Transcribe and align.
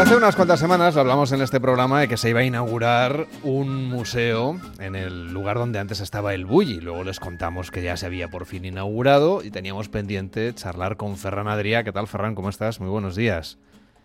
hace 0.00 0.16
unas 0.16 0.34
cuantas 0.34 0.58
semanas 0.58 0.96
hablamos 0.96 1.30
en 1.32 1.42
este 1.42 1.60
programa 1.60 2.00
de 2.00 2.08
que 2.08 2.16
se 2.16 2.30
iba 2.30 2.40
a 2.40 2.44
inaugurar 2.44 3.26
un 3.42 3.90
museo 3.90 4.58
en 4.78 4.96
el 4.96 5.30
lugar 5.30 5.58
donde 5.58 5.78
antes 5.78 6.00
estaba 6.00 6.32
el 6.32 6.46
Bulli. 6.46 6.80
Luego 6.80 7.04
les 7.04 7.20
contamos 7.20 7.70
que 7.70 7.82
ya 7.82 7.98
se 7.98 8.06
había 8.06 8.28
por 8.28 8.46
fin 8.46 8.64
inaugurado 8.64 9.44
y 9.44 9.50
teníamos 9.50 9.90
pendiente 9.90 10.54
charlar 10.54 10.96
con 10.96 11.18
Ferran 11.18 11.48
Adrià. 11.48 11.84
¿Qué 11.84 11.92
tal, 11.92 12.06
Ferran? 12.06 12.34
¿Cómo 12.34 12.48
estás? 12.48 12.80
Muy 12.80 12.88
buenos 12.88 13.14
días. 13.14 13.58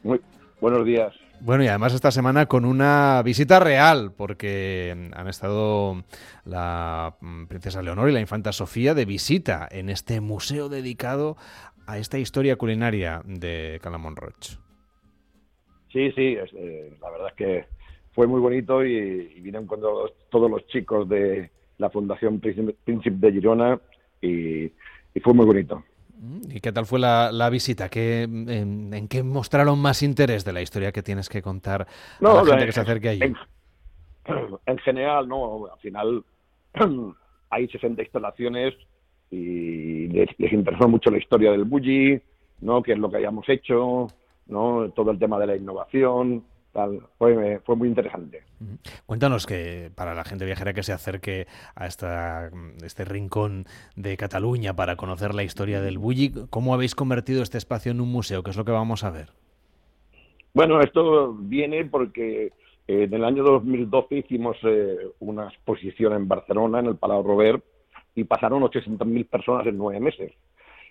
Muy 0.04 0.20
buenos 0.60 0.86
días. 0.86 1.14
Bueno, 1.40 1.64
y 1.64 1.70
además 1.70 1.94
esta 1.94 2.12
semana 2.12 2.46
con 2.46 2.66
una 2.66 3.22
visita 3.24 3.62
real, 3.62 4.12
porque 4.12 5.12
han 5.16 5.28
estado 5.30 6.04
la 6.44 7.16
mm, 7.22 7.46
princesa 7.46 7.82
Leonor 7.82 8.10
y 8.10 8.14
la 8.14 8.20
infanta 8.20 8.52
Sofía 8.52 8.96
de 8.96 9.06
visita 9.06 9.66
en 9.72 9.90
este 9.90 10.20
museo 10.20 10.68
dedicado 10.68 11.38
a 11.88 12.00
esta 12.00 12.18
historia 12.18 12.58
culinaria 12.58 13.22
de 13.24 13.80
Calamón 13.82 14.18
Sí, 15.96 16.12
sí, 16.12 16.36
eh, 16.58 16.94
la 17.02 17.10
verdad 17.10 17.30
es 17.30 17.34
que 17.36 17.66
fue 18.12 18.28
muy 18.28 18.42
bonito 18.42 18.84
y, 18.84 19.40
vinieron 19.40 19.66
con 19.66 19.80
todos, 19.80 20.52
los 20.52 20.68
chicos 20.68 21.08
de 21.08 21.50
la 21.78 21.90
Fundación 21.90 22.42
Príncipe 22.42 23.16
de 23.16 23.32
Girona 23.32 23.80
y, 24.22 24.74
fue 25.24 25.34
muy 25.34 25.46
bonito. 25.46 25.86
¿Y 26.50 26.60
qué 26.60 26.74
tal 26.74 26.86
fue 26.86 27.00
la, 27.00 27.50
visita? 27.50 27.88
¿Qué, 27.88 28.24
en, 28.24 29.08
qué 29.08 29.24
mostraron 29.24 29.80
más 29.80 30.04
interés 30.04 30.44
de 30.44 30.52
la 30.52 30.62
historia 30.62 30.92
que 30.92 31.02
tienes 31.02 31.30
que 31.30 31.42
contar 31.42 31.84
a 31.84 31.88
la 32.20 32.46
gente 32.46 32.66
que 32.66 32.72
se 32.74 32.82
acerque 32.82 33.10
allí? 33.10 33.22
En, 34.66 34.80
general, 34.80 35.30
no, 35.30 35.68
al 35.72 35.80
final 35.80 36.24
hay 37.52 37.68
60 37.68 38.02
instalaciones 38.02 38.74
y 39.30 40.08
les, 40.08 40.30
interesó 40.52 40.90
mucho 40.90 41.12
la 41.12 41.20
historia 41.20 41.52
del 41.52 41.64
Bulli, 41.64 42.20
¿no? 42.60 42.82
qué 42.82 42.94
es 42.94 42.98
lo 42.98 43.10
que 43.10 43.18
habíamos 43.18 43.48
hecho, 43.48 44.08
¿no? 44.48 44.90
todo 44.92 45.12
el 45.12 45.20
tema 45.20 45.40
de 45.40 45.48
la 45.48 45.56
innovación, 45.56 46.44
tal. 46.72 47.02
Fue, 47.18 47.60
fue 47.66 47.76
muy 47.76 47.88
interesante. 47.88 48.44
Cuéntanos 49.06 49.46
que 49.46 49.92
para 49.96 50.14
la 50.14 50.24
gente 50.24 50.46
viajera 50.46 50.74
que 50.74 50.84
se 50.84 50.94
acerque 50.94 51.48
a 51.76 51.88
esta, 51.88 52.50
este 52.84 53.06
rincón 53.06 53.66
de 53.96 54.18
Cataluña 54.18 54.76
para 54.76 54.96
conocer 54.96 55.34
la 55.34 55.44
historia 55.44 55.82
del 55.82 55.98
Bulli, 55.98 56.32
¿cómo 56.50 56.74
habéis 56.74 56.96
convertido 56.96 57.42
este 57.44 57.58
espacio 57.58 57.92
en 57.92 58.02
un 58.02 58.12
museo? 58.12 58.44
¿Qué 58.44 58.52
es 58.52 58.58
lo 58.58 58.66
que 58.66 58.72
vamos 58.72 59.04
a 59.04 59.12
ver? 59.12 59.30
Bueno, 60.54 60.80
esto 60.82 61.34
viene 61.34 61.86
porque 61.86 62.54
eh, 62.88 63.04
en 63.04 63.14
el 63.14 63.26
año 63.26 63.44
2012 63.44 64.16
hicimos 64.20 64.58
eh, 64.64 64.98
una 65.20 65.48
exposición 65.48 66.14
en 66.14 66.28
Barcelona, 66.28 66.80
en 66.80 66.88
el 66.88 66.96
Palau 66.96 67.24
Robert, 67.24 67.64
y 68.16 68.24
pasaron 68.24 68.64
800.000 68.64 69.28
personas 69.28 69.68
en 69.68 69.78
nueve 69.78 70.00
meses. 70.00 70.32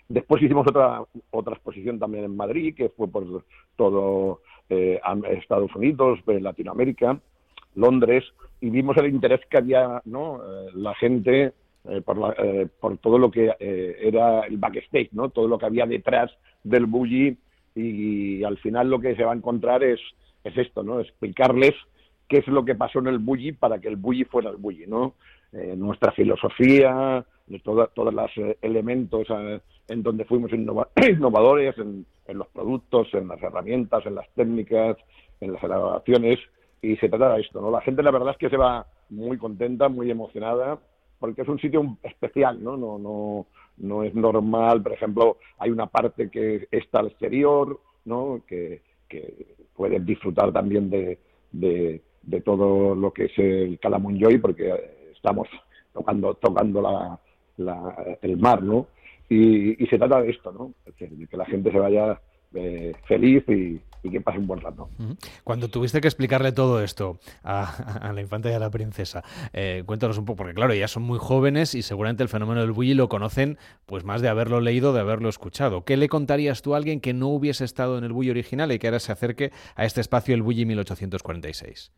Después 0.09 0.43
hicimos 0.43 0.67
otra, 0.69 1.03
otra 1.31 1.55
exposición 1.55 1.99
también 1.99 2.25
en 2.25 2.37
Madrid, 2.37 2.75
que 2.75 2.91
fue 2.91 3.09
por 3.09 3.45
todo 3.77 4.41
eh, 4.69 5.01
Estados 5.31 5.75
Unidos, 5.75 6.21
eh, 6.27 6.41
Latinoamérica, 6.41 7.19
Londres, 7.75 8.25
y 8.61 8.71
vimos 8.71 8.97
el 8.99 9.09
interés 9.09 9.41
que 9.51 9.59
había 9.59 10.03
¿no? 10.05 10.37
Eh, 10.37 10.71
la 10.75 10.95
gente 10.95 11.53
por, 12.07 12.35
por, 12.81 12.97
todo 12.97 13.19
lo 13.19 13.31
que 13.31 13.53
era 13.61 14.41
el 14.47 14.57
backstage, 14.57 15.11
¿no? 15.13 15.29
todo 15.29 15.47
lo 15.49 15.59
que 15.59 15.67
había 15.67 15.85
detrás 15.85 16.31
del 16.63 16.87
bully, 16.87 17.37
y, 17.75 18.43
al 18.43 18.57
final 18.57 18.89
lo 18.89 19.01
que 19.01 19.15
se 19.15 19.23
va 19.23 19.33
a 19.33 19.37
encontrar 19.37 19.85
es, 19.85 20.01
es 20.45 20.57
esto, 20.57 20.83
¿no? 20.83 21.01
explicarles 21.01 21.75
qué 22.27 22.39
es 22.39 22.47
lo 22.47 22.65
que 22.65 22.75
pasó 22.75 23.01
en 23.01 23.09
el 23.09 23.19
bully 23.19 23.53
para 23.53 23.81
que 23.81 23.89
el 23.89 23.97
bully 23.97 24.25
fuera 24.25 24.49
el 24.49 24.57
bully, 24.57 24.87
¿no? 24.87 25.13
nuestra 25.77 26.13
filosofía, 26.13 27.23
todos 27.63 28.15
los 28.15 28.31
elementos 28.63 29.27
en 29.89 30.03
donde 30.03 30.25
fuimos 30.25 30.51
innovadores 30.53 31.77
en, 31.79 32.07
los 32.29 32.49
productos, 32.49 33.09
en 33.13 33.29
las 33.29 33.43
herramientas, 33.43 34.05
en 34.07 34.15
las 34.15 34.29
técnicas, 34.35 34.97
en 35.41 35.53
las 35.53 35.63
elaboraciones, 35.63 36.39
y 36.81 36.97
se 36.97 37.09
trata 37.09 37.35
de 37.35 37.43
esto, 37.43 37.61
¿no? 37.61 37.71
La 37.71 37.81
gente 37.81 38.03
la 38.03 38.11
verdad 38.11 38.33
es 38.33 38.39
que 38.39 38.51
se 38.51 38.57
va 38.57 38.87
muy 39.11 39.39
contenta, 39.39 39.89
muy 39.89 40.11
emocionada, 40.11 40.79
porque 41.19 41.43
es 41.43 41.49
un 41.49 41.59
sitio 41.59 41.97
especial, 42.03 42.63
¿no? 42.63 42.77
No, 42.77 42.99
no, 42.99 43.47
no 43.79 44.03
es 44.03 44.15
normal, 44.15 44.83
por 44.83 44.93
ejemplo, 44.93 45.39
hay 45.59 45.71
una 45.71 45.87
parte 45.87 46.31
que 46.31 46.69
está 46.71 47.01
al 47.01 47.09
exterior, 47.09 47.81
¿no? 48.05 48.43
Que, 48.47 48.83
que 49.09 49.55
puedes 49.75 50.05
disfrutar 50.05 50.53
también 50.53 50.91
de, 50.91 51.19
de, 51.53 52.03
de, 52.23 52.41
todo 52.41 52.95
lo 52.95 53.13
que 53.13 53.27
es 53.27 53.39
el 53.39 53.79
Calamunjoy, 53.79 54.39
porque 54.39 54.73
estamos 55.15 55.49
tocando, 55.93 56.35
tocando 56.35 56.83
la, 56.83 57.19
la, 57.57 58.19
el 58.23 58.37
mar, 58.37 58.63
¿no? 58.63 58.87
Y, 59.29 59.75
se 59.87 59.99
trata 59.99 60.21
de 60.23 60.31
esto, 60.31 60.53
¿no? 60.53 60.75
De 60.85 61.27
que 61.27 61.37
la 61.37 61.47
gente 61.47 61.71
se 61.73 61.79
vaya 61.79 62.21
eh, 62.55 62.95
feliz 63.07 63.45
y, 63.49 63.81
que 64.11 64.21
pase 64.21 64.39
un 64.39 64.47
buen 64.47 64.61
rato. 64.61 64.91
Cuando 65.45 65.69
tuviste 65.69 66.03
que 66.03 66.09
explicarle 66.09 66.53
todo 66.53 66.85
esto 66.85 67.19
a, 67.43 68.13
la 68.15 68.21
infanta 68.21 68.51
y 68.51 68.53
a 68.53 68.59
la 68.59 68.69
princesa, 68.69 69.25
eh, 69.55 69.83
cuéntanos 69.87 70.19
un 70.19 70.27
poco, 70.27 70.37
porque 70.37 70.53
claro, 70.53 70.75
ya 70.75 70.89
son 70.89 71.05
muy 71.05 71.19
jóvenes 71.19 71.75
y 71.75 71.81
seguramente 71.81 72.23
el 72.23 72.29
fenómeno 72.29 72.61
del 72.61 72.73
bully 72.73 72.93
lo 72.93 73.09
conocen 73.09 73.57
pues 73.87 74.05
más 74.05 74.21
de 74.21 74.29
haberlo 74.29 74.61
leído, 74.61 74.93
de 74.93 75.01
haberlo 75.01 75.31
escuchado. 75.31 75.87
¿Qué 75.87 75.97
le 75.97 76.11
contarías 76.11 76.61
tú 76.61 76.75
a 76.75 76.77
alguien 76.77 77.01
que 77.01 77.15
no 77.15 77.29
hubiese 77.29 77.65
estado 77.65 77.97
en 77.97 78.05
el 78.05 78.13
bully 78.13 78.29
original 78.29 78.71
y 78.73 78.79
que 78.79 78.89
ahora 78.89 79.01
se 79.01 79.11
acerque 79.11 79.53
a 79.75 79.87
este 79.87 80.03
espacio, 80.03 80.35
el 80.35 80.43
bully 80.43 80.67
1846? 80.67 81.91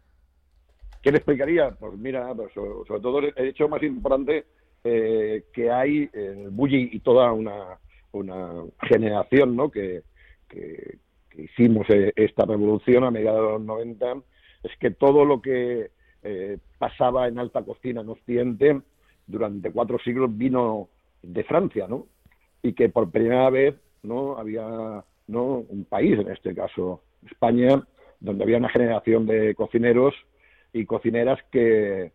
¿Qué 1.03 1.11
le 1.11 1.19
explicaría? 1.19 1.71
Pues 1.71 1.99
mira, 1.99 2.33
pues 2.37 2.53
sobre, 2.55 3.01
todo 3.01 3.19
el 3.19 3.35
hecho 3.37 3.69
más 3.69 3.83
importante 3.83 4.47
eh, 4.85 5.45
que 5.53 5.71
hay 5.71 6.09
el 6.13 6.51
Bulli 6.51 6.91
y 6.93 7.01
toda 7.01 7.33
una, 7.33 7.79
generación 8.83 9.57
¿no? 9.57 9.71
que, 9.71 10.03
hicimos 11.37 11.87
eh, 11.91 12.13
esta 12.17 12.47
revolución 12.47 13.05
a 13.05 13.11
mediados 13.11 13.43
de 13.43 13.53
los 13.53 13.63
90, 13.63 14.15
es 14.63 14.77
que 14.79 14.91
todo 14.91 15.25
lo 15.25 15.43
que 15.43 15.91
eh, 16.23 16.59
pasaba 16.79 17.29
en 17.29 17.39
alta 17.39 17.63
cocina 17.63 18.01
en 18.01 18.09
Occidente 18.09 18.81
durante 19.27 19.71
cuatro 19.71 19.99
siglos 19.99 20.37
vino 20.37 20.89
de 21.23 21.45
Francia, 21.45 21.87
¿no? 21.89 22.07
Y 22.63 22.73
que 22.73 22.89
por 22.89 23.11
primera 23.11 23.51
vez 23.51 23.75
no 24.03 24.39
había 24.39 25.05
no 25.27 25.45
un 25.69 25.85
país, 25.85 26.19
en 26.19 26.31
este 26.31 26.55
caso 26.55 27.03
España, 27.31 27.83
donde 28.21 28.45
había 28.45 28.59
una 28.59 28.69
generación 28.69 29.27
de 29.27 29.55
cocineros 29.55 30.15
y 30.73 30.87
cocineras 30.87 31.39
que, 31.51 32.13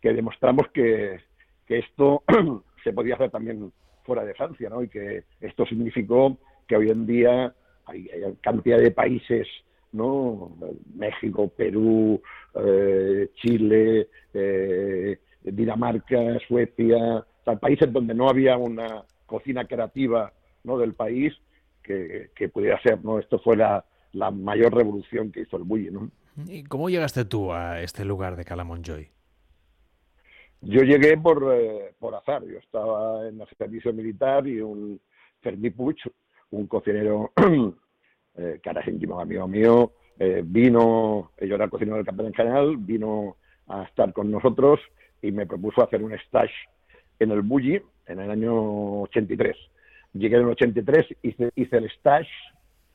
que 0.00 0.12
demostramos 0.12 0.68
que, 0.72 1.20
que 1.68 1.78
esto 1.78 2.24
se 2.82 2.92
podía 2.92 3.14
hacer 3.14 3.30
también 3.30 3.70
fuera 4.04 4.24
de 4.24 4.34
Francia, 4.34 4.70
¿no? 4.70 4.82
Y 4.82 4.88
que 4.88 5.24
esto 5.40 5.66
significó 5.66 6.38
que 6.66 6.76
hoy 6.76 6.88
en 6.88 7.06
día 7.06 7.54
hay, 7.84 8.08
cantidad 8.40 8.78
de 8.78 8.90
países, 8.90 9.46
¿no? 9.92 10.56
México, 10.94 11.48
Perú, 11.48 12.20
eh, 12.54 13.30
Chile, 13.34 14.08
eh, 14.32 15.18
Dinamarca, 15.42 16.38
Suecia, 16.48 17.24
o 17.44 17.58
países 17.58 17.92
donde 17.92 18.14
no 18.14 18.28
había 18.28 18.56
una 18.56 19.04
cocina 19.26 19.66
creativa, 19.66 20.32
¿no? 20.64 20.78
Del 20.78 20.94
país 20.94 21.34
que, 21.82 22.48
pudiera 22.52 22.80
ser, 22.82 23.02
¿no? 23.04 23.18
Esto 23.18 23.38
fue 23.38 23.56
la, 23.56 23.84
mayor 24.30 24.74
revolución 24.74 25.30
que 25.30 25.40
hizo 25.40 25.56
el 25.56 25.64
bully, 25.64 25.90
¿no? 25.90 26.10
¿Y 26.46 26.64
cómo 26.64 26.88
llegaste 26.88 27.24
tú 27.24 27.52
a 27.52 27.80
este 27.80 28.04
lugar 28.04 28.36
de 28.36 28.44
Calamonjoy? 28.44 29.10
Yo 30.60 30.82
llegué 30.82 31.16
por, 31.16 31.54
eh, 31.54 31.94
por 31.98 32.14
azar. 32.14 32.44
Yo 32.44 32.58
estaba 32.58 33.28
en 33.28 33.40
el 33.40 33.46
servicio 33.56 33.92
militar 33.92 34.46
y 34.46 34.60
un 34.60 35.00
Puig, 35.76 35.96
un 36.50 36.66
cocinero 36.66 37.32
eh, 38.36 38.60
cara 38.62 38.82
amigo 38.82 39.48
mío, 39.48 39.92
eh, 40.18 40.42
vino, 40.44 41.30
yo 41.40 41.54
era 41.54 41.68
cocinero 41.68 41.96
del 41.96 42.06
campeón 42.06 42.34
general, 42.34 42.76
vino 42.76 43.36
a 43.68 43.84
estar 43.84 44.12
con 44.12 44.30
nosotros 44.30 44.80
y 45.22 45.30
me 45.30 45.46
propuso 45.46 45.82
hacer 45.82 46.02
un 46.02 46.12
stage 46.14 46.52
en 47.20 47.30
el 47.30 47.42
Bulli 47.42 47.80
en 48.06 48.20
el 48.20 48.30
año 48.30 49.02
83. 49.02 49.56
Llegué 50.14 50.36
en 50.36 50.42
el 50.42 50.48
83, 50.48 51.06
hice, 51.22 51.50
hice 51.54 51.76
el 51.76 51.84
stage 51.84 52.30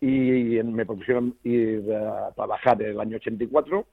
y 0.01 0.61
me 0.63 0.85
propusieron 0.85 1.37
ir 1.43 1.91
a 1.93 2.31
trabajar 2.35 2.81
en 2.81 2.89
el 2.89 2.99
año 2.99 3.15
84 3.15 3.85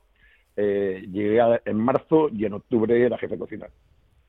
eh, 0.63 1.07
llegué 1.11 1.41
en 1.65 1.77
marzo 1.79 2.29
y 2.29 2.45
en 2.45 2.53
octubre 2.53 3.03
era 3.03 3.17
jefe 3.17 3.35
de 3.35 3.39
cocina. 3.39 3.67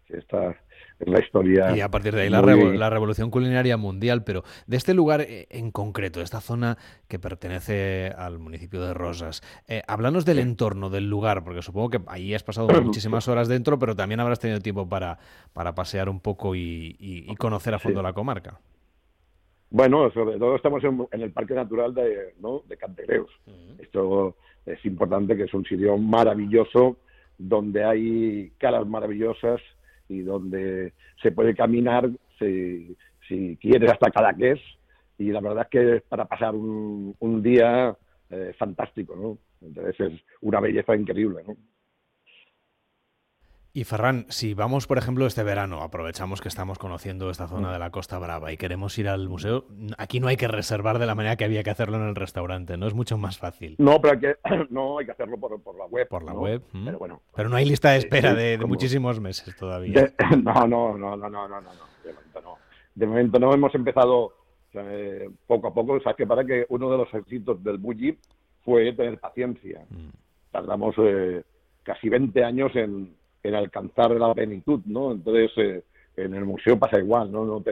Esta 0.08 0.52
es 1.00 1.08
la 1.08 1.20
historia. 1.20 1.76
Y 1.76 1.82
a 1.82 1.90
partir 1.90 2.16
de 2.16 2.22
ahí 2.22 2.30
la, 2.30 2.90
revolución 2.90 3.32
culinaria 3.32 3.76
mundial, 3.76 4.24
pero 4.24 4.44
de 4.66 4.78
este 4.78 4.94
lugar 4.94 5.22
eh, 5.22 5.48
en 5.50 5.72
concreto, 5.72 6.20
de 6.20 6.26
esta 6.26 6.40
zona 6.40 6.78
que 7.10 7.20
pertenece 7.20 8.14
al 8.18 8.40
municipio 8.40 8.82
de 8.82 8.94
Rosas, 8.94 9.42
eh, 9.68 9.82
háblanos 9.88 10.24
del 10.24 10.40
entorno, 10.40 10.90
del 10.90 11.10
lugar, 11.10 11.44
porque 11.44 11.62
supongo 11.62 11.90
que 11.90 12.02
ahí 12.08 12.34
has 12.34 12.44
pasado 12.44 12.68
muchísimas 12.82 13.28
horas 13.28 13.50
dentro, 13.50 13.78
pero 13.78 13.94
también 13.96 14.22
habrás 14.22 14.40
tenido 14.40 14.62
tiempo 14.62 14.88
para, 14.88 15.20
para 15.52 15.76
pasear 15.76 16.08
un 16.08 16.22
poco 16.22 16.56
y, 16.56 17.28
conocer 17.38 17.74
a 17.74 17.80
fondo 17.80 18.02
la 18.02 18.14
comarca. 18.14 18.60
Bueno, 19.72 20.12
sobre 20.12 20.38
todo 20.38 20.58
estamos 20.58 20.84
en, 20.84 21.22
el 21.22 21.32
Parque 21.32 21.54
Natural 21.54 21.94
de, 21.94 22.34
¿no? 22.42 22.62
de 22.68 22.76
Cantereos. 22.76 23.30
Esto 23.80 24.36
es 24.66 24.86
importante 24.86 25.36
que 25.38 25.44
es 25.44 25.54
un 25.54 25.64
sitio 25.64 25.98
maravilloso 25.98 26.98
donde 27.38 27.86
hay 27.86 28.52
caras 28.58 28.86
maravillosas 28.86 29.62
y 30.10 30.20
donde 30.20 30.92
se 31.24 31.32
puede 31.32 31.56
caminar 31.56 32.10
si, 32.38 32.98
si 33.30 33.58
quieres 33.62 33.90
hasta 33.90 34.12
Cadaqués 34.12 34.60
y 35.18 35.32
la 35.32 35.40
verdad 35.40 35.64
es 35.64 35.70
que 35.70 36.04
para 36.08 36.26
pasar 36.26 36.54
un, 36.54 37.42
día 37.42 37.96
eh, 38.30 38.54
fantástico, 38.60 39.16
¿no? 39.16 39.38
Entonces 39.66 40.00
es 40.00 40.22
una 40.42 40.60
belleza 40.60 40.98
increíble, 40.98 41.44
¿no? 41.48 41.56
Y 43.74 43.86
Ferran, 43.86 44.26
si 44.28 44.54
vamos, 44.54 44.86
por 44.86 44.98
ejemplo, 44.98 45.26
este 45.26 45.44
verano, 45.44 45.82
aprovechamos 45.82 46.42
que 46.42 46.50
estamos 46.50 46.78
conociendo 46.78 47.30
esta 47.30 47.48
zona 47.48 47.72
de 47.72 47.80
la 47.80 47.90
Costa 47.90 48.20
Brava 48.20 48.52
y 48.52 48.58
queremos 48.58 48.98
ir 48.98 49.08
al 49.08 49.30
museo, 49.30 49.66
aquí 49.98 50.20
no 50.20 50.28
hay 50.28 50.36
que 50.36 50.50
reservar 50.50 51.00
de 51.00 51.06
la 51.06 51.16
manera 51.16 51.38
que 51.38 51.46
había 51.46 51.64
que 51.64 51.70
hacerlo 51.70 51.96
en 51.96 52.10
el 52.10 52.16
restaurante, 52.16 52.76
¿no? 52.76 52.86
Es 52.88 52.94
mucho 52.94 53.18
más 53.18 53.38
fácil. 53.38 53.76
No, 53.80 54.02
pero 54.02 54.16
hay 54.16 54.20
que, 54.20 54.36
no, 54.72 55.00
hay 55.00 55.06
que 55.06 55.14
hacerlo 55.14 55.38
por, 55.38 55.52
la 55.78 55.86
web. 55.86 56.08
Por 56.10 56.24
la 56.24 56.34
web. 56.34 56.62
Mm. 56.74 56.86
Pero 56.86 57.00
bueno. 57.00 57.22
Pero 57.34 57.48
no 57.48 57.56
hay 57.56 57.64
lista 57.64 57.92
de 57.92 58.00
espera 58.00 58.34
de, 58.34 58.58
muchísimos 58.58 59.22
meses 59.22 59.56
todavía. 59.56 60.14
no, 60.44 60.68
no, 60.68 60.98
no, 60.98 61.16
no, 61.16 61.30
no, 61.30 61.48
no, 61.48 61.62
no, 61.62 61.72
De 62.04 62.12
momento 62.12 62.42
no. 62.42 62.58
De 62.94 63.08
momento 63.08 63.40
no 63.40 63.54
hemos 63.54 63.74
empezado 63.74 64.34
eh, 64.74 65.30
poco 65.48 65.70
a 65.70 65.74
poco. 65.74 65.94
O 65.94 66.02
sea, 66.02 66.14
que 66.14 66.28
para 66.28 66.44
que 66.44 66.66
uno 66.68 66.92
de 66.92 66.98
los 66.98 67.14
éxitos 67.14 67.64
del 67.64 67.78
Bulli 67.78 68.18
fue 68.66 68.92
tener 68.92 69.18
paciencia. 69.18 69.86
Mm. 69.90 70.10
Tardamos 70.52 70.94
eh, 70.98 71.44
casi 71.84 72.10
20 72.10 72.44
años 72.44 72.76
en 72.76 73.21
en 73.44 73.56
alcanzar 73.56 74.12
la 74.12 74.34
plenitud, 74.34 74.82
¿no? 74.86 75.12
Entonces, 75.12 75.52
eh, 75.58 75.84
en 76.18 76.34
el 76.36 76.46
museo 76.46 76.78
pasa 76.78 77.00
igual, 77.00 77.32
¿no? 77.32 77.46
No, 77.46 77.64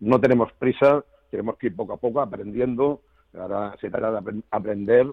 no 0.00 0.20
tenemos 0.20 0.52
prisa, 0.52 1.04
tenemos 1.30 1.56
que 1.56 1.68
ir 1.68 1.76
poco 1.76 1.94
a 1.94 1.96
poco 1.96 2.20
aprendiendo, 2.20 3.02
ahora 3.34 3.76
se 3.80 3.90
trata 3.90 4.20
de 4.20 4.42
aprender 4.50 5.06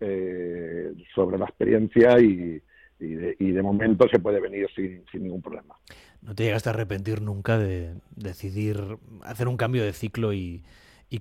eh, 0.00 0.92
sobre 1.14 1.38
la 1.38 1.46
experiencia 1.46 2.18
y, 2.18 2.60
de, 2.98 3.62
momento 3.62 4.06
se 4.08 4.20
puede 4.20 4.40
venir 4.40 4.68
sin, 4.74 5.04
ningún 5.14 5.42
problema. 5.42 5.74
¿No 6.22 6.34
te 6.34 6.44
llegaste 6.44 6.68
a 6.68 6.72
arrepentir 6.72 7.20
nunca 7.20 7.58
de 7.58 7.94
decidir 8.14 8.98
hacer 9.24 9.48
un 9.48 9.56
cambio 9.56 9.82
de 9.84 9.92
ciclo 9.92 10.32
y, 10.32 10.62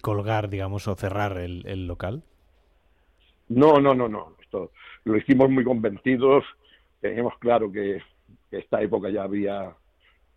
colgar, 0.02 0.50
digamos, 0.50 0.88
o 0.88 0.96
cerrar 0.96 1.38
el, 1.38 1.64
el, 1.66 1.88
local? 1.88 2.24
No, 3.50 3.80
no, 3.80 3.96
no, 3.96 4.08
no. 4.08 4.36
Esto 4.42 4.72
lo 5.06 5.18
hicimos 5.18 5.50
muy 5.50 5.64
convencidos. 5.64 6.44
Teníamos 7.02 7.34
claro 7.40 7.72
que 7.72 8.00
esta 8.52 8.82
época 8.82 9.10
ya 9.10 9.24
había, 9.24 9.74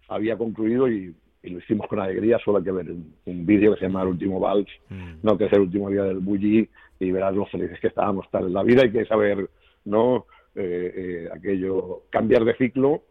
había 0.09 0.37
concluido 0.37 0.89
y, 0.89 1.15
lo 1.43 1.59
hicimos 1.59 1.87
con 1.89 2.01
alegría. 2.01 2.39
Solo 2.43 2.59
hay 2.59 2.65
que 2.65 2.73
ver 2.73 2.91
un, 2.91 3.47
vídeo 3.47 3.75
que 3.75 3.81
se 3.81 3.87
llama 3.87 4.01
El 4.01 4.09
último 4.09 4.41
vals, 4.41 4.69
mm. 4.89 5.17
no 5.23 5.37
que 5.37 5.45
es 5.45 5.53
el 5.53 5.61
último 5.61 5.91
día 5.91 6.05
del 6.05 6.21
bully, 6.21 6.67
y 6.99 7.11
verás 7.11 7.35
lo 7.35 7.45
felices 7.47 7.79
que 7.81 7.89
estábamos 7.89 8.31
tal 8.31 8.47
en 8.47 8.55
la 8.55 8.63
vida. 8.63 8.83
Hay 8.83 8.91
que 8.91 9.05
saber, 9.05 9.51
¿no? 9.85 10.25
Eh, 10.55 10.93
eh, 10.97 11.29
aquello, 11.35 12.05
cambiar 12.11 12.45
de 12.45 12.57
ciclo 12.57 13.03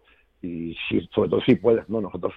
y 0.42 0.76
si, 0.88 1.02
sobre 1.14 1.30
todo 1.30 1.42
si 1.42 1.56
puedes, 1.56 1.88
¿no? 1.90 2.02
Nosotros, 2.02 2.34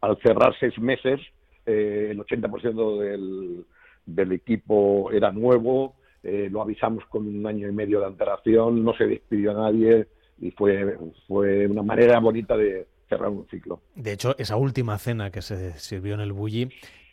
al 0.00 0.16
cerrar 0.22 0.54
seis 0.58 0.78
meses, 0.78 1.20
eh, 1.66 2.08
el 2.12 2.18
80% 2.20 3.00
del, 3.00 3.66
del 4.06 4.32
equipo 4.32 5.10
era 5.12 5.30
nuevo, 5.30 5.96
lo 6.22 6.62
avisamos 6.62 7.04
con 7.10 7.26
un 7.26 7.46
año 7.46 7.68
y 7.68 7.72
medio 7.72 8.00
de 8.00 8.06
antelación, 8.06 8.82
no 8.82 8.94
se 8.94 9.06
despidió 9.06 9.50
a 9.50 9.70
nadie, 9.70 10.06
y 10.40 10.50
fue, 10.52 10.96
fue 11.26 11.66
una 11.66 11.82
manera 11.82 12.18
bonita 12.20 12.56
de 12.56 12.86
cerrar 13.08 13.30
un 13.30 13.46
ciclo. 13.48 13.80
De 13.94 14.12
hecho, 14.12 14.36
esa 14.38 14.56
última 14.56 14.98
cena 14.98 15.30
que 15.30 15.42
se 15.42 15.72
sirvió 15.78 16.14
en 16.14 16.20
el 16.20 16.32
Bulli, 16.32 16.68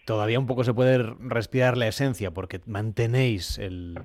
todavía 0.06 0.40
un 0.40 0.48
poco 0.48 0.64
se 0.64 0.74
puede 0.74 0.98
respirar 0.98 1.78
la 1.78 1.88
esencia, 1.88 2.32
porque 2.32 2.62
mantenéis 2.66 3.58
el 3.58 4.00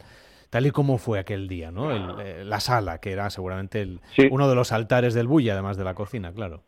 tal 0.51 0.67
y 0.67 0.71
como 0.71 0.99
fue 0.99 1.19
aquel 1.19 1.49
día, 1.49 1.71
¿no? 1.71 2.21
Eh, 2.21 2.45
la 2.45 2.61
sala, 2.61 2.99
que 3.01 3.13
era 3.13 3.31
seguramente 3.31 3.83
el, 3.83 4.01
uno 4.31 4.49
de 4.49 4.55
los 4.55 4.73
altares 4.73 5.15
del 5.15 5.27
Bulli, 5.27 5.51
además 5.51 5.77
de 5.77 5.85
la 5.85 5.95
cocina, 5.95 6.33
claro. 6.33 6.63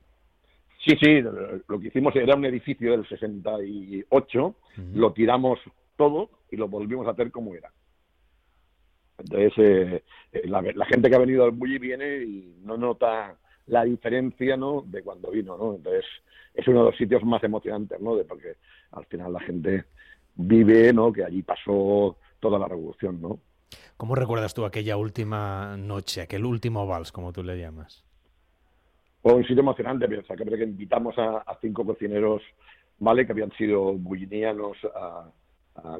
Sí, 0.84 0.96
sí, 1.00 1.20
lo 1.20 1.80
que 1.80 1.88
hicimos 1.88 2.14
era 2.16 2.34
un 2.34 2.44
edificio 2.44 2.92
del 2.92 3.06
68, 3.06 4.54
lo 4.94 5.12
tiramos 5.12 5.58
todo 5.96 6.30
y 6.50 6.56
lo 6.56 6.68
volvimos 6.68 7.06
a 7.06 7.10
hacer 7.10 7.30
como 7.30 7.54
era. 7.54 7.70
Entonces, 9.18 9.52
eh, 9.58 10.02
eh, 10.32 10.42
la, 10.46 10.86
gente 10.86 11.10
que 11.10 11.16
ha 11.16 11.18
venido 11.18 11.44
al 11.44 11.50
Bulli 11.50 11.78
viene 11.78 12.18
y 12.18 12.54
no 12.62 12.76
nota 12.76 13.36
la 13.66 13.84
diferencia 13.84 14.56
¿no? 14.56 14.82
de 14.86 15.02
cuando 15.02 15.30
vino. 15.30 15.56
¿no? 15.56 15.74
Entonces, 15.74 16.04
es 16.54 16.66
uno 16.68 16.80
de 16.80 16.90
los 16.90 16.96
sitios 16.96 17.22
más 17.24 17.42
emocionantes, 17.42 18.00
¿no? 18.00 18.16
de 18.16 18.24
porque 18.24 18.54
al 18.92 19.04
final 19.06 19.32
la 19.32 19.40
gente 19.40 19.84
vive 20.36 20.92
¿no? 20.92 21.12
que 21.12 21.24
allí 21.24 21.42
pasó 21.42 22.16
toda 22.40 22.58
la 22.58 22.68
revolución. 22.68 23.20
¿no? 23.20 23.40
¿Cómo 23.96 24.14
recuerdas 24.14 24.54
tú 24.54 24.64
aquella 24.64 24.96
última 24.96 25.76
noche, 25.76 26.20
aquel 26.22 26.44
último 26.44 26.86
vals, 26.86 27.10
como 27.10 27.32
tú 27.32 27.42
le 27.42 27.58
llamas? 27.58 28.04
Fue 29.20 29.34
un 29.34 29.42
sitio 29.42 29.60
emocionante, 29.60 30.06
piensa 30.06 30.36
que 30.36 30.44
invitamos 30.62 31.18
a, 31.18 31.42
cinco 31.60 31.84
cocineros, 31.84 32.40
¿vale? 33.00 33.26
Que 33.26 33.32
habían 33.32 33.50
sido 33.58 33.92
bullinianos 33.94 34.76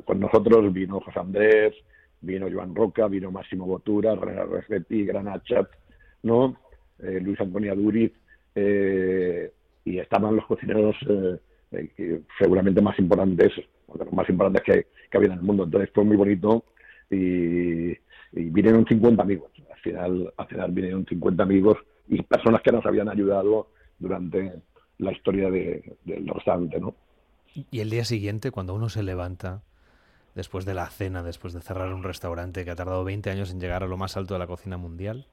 con 0.05 0.21
nosotros, 0.21 0.73
vino 0.73 1.01
José 1.01 1.19
Andrés, 1.19 1.75
vino 2.21 2.49
Joan 2.51 2.75
Roca, 2.75 3.09
vino 3.09 3.31
Máximo 3.31 3.67
Botura, 3.67 4.15
René 4.15 4.45
Regetti, 4.45 5.05
Granachat, 5.05 5.69
¿no? 6.23 6.57
Eh, 6.99 7.21
Luis 7.21 7.41
Antonio 7.41 7.75
Duriz, 7.77 8.13
eh, 8.55 9.53
y 9.85 9.99
estaban 9.99 10.37
los 10.37 10.47
cocineros 10.47 10.97
eh, 11.71 12.23
seguramente 12.39 12.83
más 12.83 12.99
importantes, 12.99 13.53
los 13.95 14.13
más 14.13 14.29
importantes 14.29 14.63
que, 14.63 14.87
que, 15.11 15.17
había 15.17 15.33
en 15.33 15.39
el 15.39 15.45
mundo. 15.45 15.65
Entonces 15.65 15.91
fue 15.95 16.05
muy 16.05 16.17
bonito 16.17 16.65
y, 17.11 17.97
vinieron 18.33 18.85
50 18.87 19.23
amigos. 19.23 19.51
Al 19.73 19.81
final, 19.81 20.35
al 20.37 20.47
final 20.49 20.73
vinieron 20.73 21.07
50 21.07 21.43
amigos 21.43 21.79
y 22.09 22.23
personas 22.23 22.63
que 22.63 22.73
nos 22.73 22.85
habían 22.85 23.09
ayudado 23.09 23.71
durante 23.99 24.53
la 24.99 25.13
historia 25.13 25.51
de, 25.51 25.97
del 26.05 26.27
restaurante, 26.27 26.81
¿no? 26.81 26.95
Y 27.71 27.81
el 27.81 27.91
día 27.91 28.05
siguiente, 28.05 28.51
cuando 28.51 28.75
uno 28.75 28.89
se 28.89 29.03
levanta, 29.03 29.63
después 30.35 30.65
de 30.65 30.75
la 30.75 30.87
cena, 30.87 31.23
después 31.23 31.53
de 31.53 31.61
cerrar 31.61 31.93
un 31.93 32.03
restaurante 32.03 32.65
que 32.65 32.71
ha 32.71 32.77
tardado 32.77 33.05
20 33.05 33.31
años 33.31 33.51
en 33.51 33.61
llegar 33.61 33.83
a 33.83 33.87
lo 33.87 33.97
más 33.97 34.17
alto 34.17 34.35
de 34.35 34.41
la 34.41 34.47
cocina 34.47 34.77
mundial? 34.77 35.27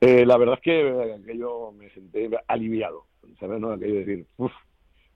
Eh, 0.00 0.26
la 0.26 0.36
verdad 0.36 0.56
es 0.56 0.62
que, 0.62 1.38
yo 1.38 1.72
me 1.72 1.88
senté 1.90 2.28
aliviado, 2.48 3.06
¿sabes? 3.38 3.60
¿no? 3.60 3.72
Aquello 3.72 3.94
de 3.94 4.04
decir, 4.04 4.26
uff, 4.36 4.52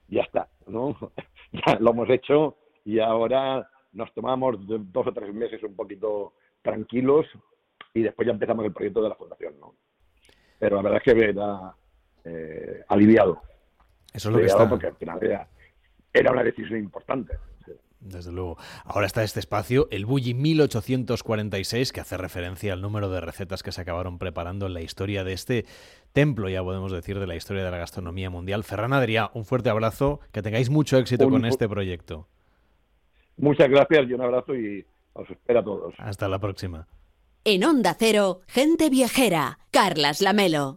ya 0.07 0.21
está, 0.21 0.47
¿no? 0.67 0.97
ya 1.51 1.77
lo 1.79 1.91
hemos 1.91 2.09
hecho 2.09 2.57
y 2.85 2.99
ahora 2.99 3.69
nos 3.91 4.13
tomamos 4.13 4.55
dos 4.65 5.07
o 5.07 5.11
tres 5.11 5.33
meses 5.33 5.61
un 5.63 5.75
poquito 5.75 6.33
tranquilos 6.61 7.25
y 7.93 8.01
después 8.01 8.25
ya 8.25 8.31
empezamos 8.31 8.65
el 8.65 8.71
proyecto 8.73 9.01
de 9.01 9.09
la 9.09 9.15
fundación, 9.15 9.59
¿no? 9.59 9.75
Pero 10.59 10.77
la 10.77 10.81
verdad 10.83 11.01
es 11.05 11.13
que 11.13 11.25
era 11.25 11.75
eh, 12.23 12.83
aliviado. 12.87 13.41
Eso 14.13 14.29
es 14.29 14.35
lo 14.35 14.39
que 14.39 14.45
está. 14.45 14.69
Porque 14.69 14.87
al 14.87 14.95
final 14.95 15.47
era 16.13 16.31
una 16.31 16.43
decisión 16.43 16.79
importante. 16.79 17.33
Desde 17.99 18.31
luego. 18.31 18.57
Ahora 18.85 19.07
está 19.07 19.23
este 19.23 19.39
espacio, 19.39 19.87
el 19.89 20.05
Bulli 20.05 20.33
1846, 20.33 21.91
que 21.91 22.01
hace 22.01 22.17
referencia 22.17 22.73
al 22.73 22.81
número 22.81 23.09
de 23.09 23.21
recetas 23.21 23.63
que 23.63 23.71
se 23.71 23.81
acabaron 23.81 24.19
preparando 24.19 24.67
en 24.67 24.73
la 24.73 24.81
historia 24.81 25.23
de 25.23 25.33
este 25.33 25.65
templo, 26.13 26.47
ya 26.49 26.63
podemos 26.63 26.91
decir, 26.91 27.19
de 27.19 27.27
la 27.27 27.35
historia 27.35 27.63
de 27.63 27.71
la 27.71 27.77
gastronomía 27.77 28.29
mundial. 28.29 28.63
Ferran 28.63 28.93
Adrià, 28.93 29.31
un 29.33 29.45
fuerte 29.45 29.69
abrazo, 29.69 30.19
que 30.31 30.41
tengáis 30.41 30.69
mucho 30.69 30.97
éxito 30.97 31.29
con 31.29 31.45
este 31.45 31.67
proyecto. 31.67 32.27
Muchas 33.37 33.69
gracias 33.69 34.09
y 34.09 34.13
un 34.13 34.21
abrazo 34.21 34.55
y 34.55 34.85
os 35.13 35.29
espero 35.29 35.59
a 35.59 35.63
todos. 35.63 35.95
Hasta 35.97 36.27
la 36.27 36.39
próxima. 36.39 36.87
En 37.43 37.63
Onda 37.63 37.95
Cero, 37.97 38.41
gente 38.47 38.89
viajera, 38.89 39.59
Carlas 39.71 40.21
Lamelo. 40.21 40.75